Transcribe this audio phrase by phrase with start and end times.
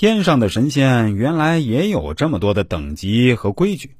[0.00, 3.96] 天上的神仙原来也有这么多的等级和规矩，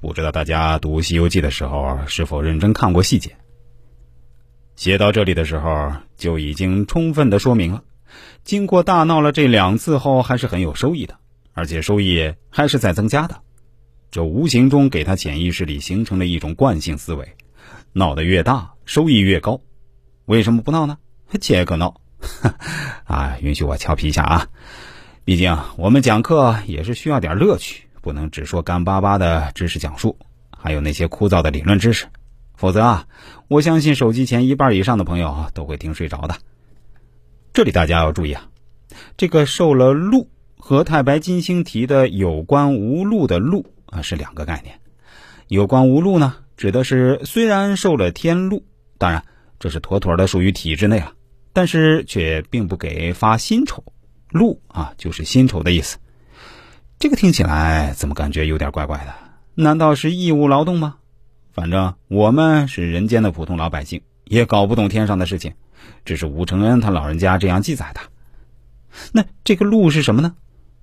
[0.00, 3.36] 不知道大家读《西游记》的时候是否认真看过细节？
[4.74, 7.84] 写到这里的时候，就已经充分的说明了，
[8.42, 11.16] 经过大闹了这两次后，还是很有收益的，
[11.52, 13.40] 而且收益还是在增加的。
[14.10, 17.36] 这无形中给他潜意识里形成了一种惯性思维：
[17.92, 19.60] 闹得越大，收益越高。
[20.24, 20.98] 为什么不闹呢？
[21.40, 22.00] 切个闹！
[23.04, 24.48] 啊，允许我调皮一下啊！
[25.28, 30.16] 毕竟我们讲课也是需要点乐趣，不能只说干巴巴的知识讲述，
[30.56, 32.06] 还有那些枯燥的理论知识，
[32.56, 33.06] 否则啊，
[33.46, 36.34] 我相信手机前一半以上的朋友都会听睡着的。
[37.52, 38.48] 这里大家要注意啊，
[39.18, 44.80] 这个受了禄和太白金星提的有关无禄的禄啊是两个概念。
[45.48, 48.64] 有关无禄呢，指的是虽然受了天禄，
[48.96, 49.22] 当然
[49.58, 51.12] 这是妥妥的属于体制内了，
[51.52, 53.84] 但是却并不给发薪酬。
[54.30, 55.98] 禄啊，就是薪酬的意思。
[56.98, 59.14] 这个听起来怎么感觉有点怪怪的？
[59.54, 60.96] 难道是义务劳动吗？
[61.52, 65.54] 反正我们是人间的普通老百姓，也搞不懂天上的事情。
[66.04, 68.00] 这是吴承恩他老人家这样记载的。
[69.12, 70.34] 那这个禄是什么呢？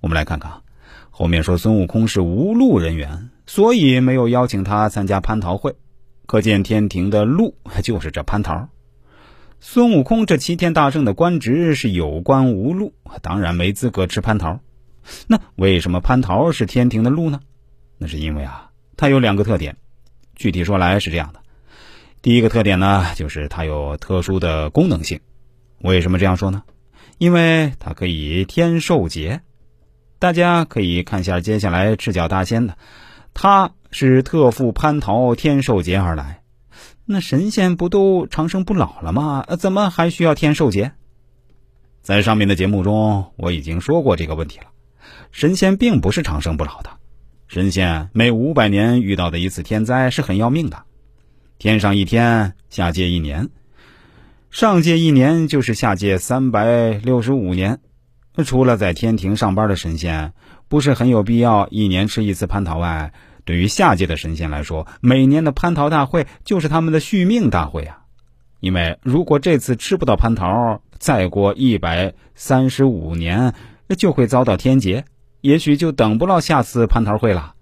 [0.00, 0.62] 我们来看看啊，
[1.10, 5.74] 后面说孙悟空是无禄人员，所以没有邀请他参加蟠桃会。
[6.26, 8.68] 可见天庭的禄就是这蟠桃。
[9.60, 14.60] 孙悟空这齐天大圣的官职是有官无禄，当然没资格吃蟠桃。
[15.26, 17.40] 那为什么蟠桃是天庭的禄呢？
[17.98, 19.76] 那是因为啊，它有两个特点。
[20.34, 21.40] 具体说来是这样的：
[22.22, 25.20] 第一个特点呢，就是它有特殊的功能性。
[25.78, 26.62] 为什么这样说呢？
[27.18, 29.42] 因为它可以天寿劫。
[30.18, 32.78] 大家可以看下接下来赤脚大仙的，
[33.34, 36.40] 他是特赴蟠桃天寿劫而来。
[37.06, 39.44] 那神仙不都长生不老了吗？
[39.58, 40.92] 怎么还需要天寿节？
[42.00, 44.66] 在上面的节目中，我已经说过这个问题了。
[45.30, 46.90] 神仙并不是长生不老的，
[47.46, 50.84] 神仙每五百年遇到的一次天灾是很要命的。
[51.58, 53.50] 天上一天，下界一年，
[54.50, 57.80] 上界一年就是下界三百六十五年。
[58.44, 60.32] 除了在天庭上班的神仙，
[60.68, 63.12] 不是很有必要一年吃一次蟠桃外。
[63.44, 68.00] 对于下界的神仙来说，每年的蟠桃大会就是他们的续命大会啊！
[68.60, 73.54] 因为如果这次吃不到蟠桃，再过一百三十五年
[73.98, 75.04] 就会遭到天劫，
[75.42, 77.53] 也许就等不到下次蟠桃会了。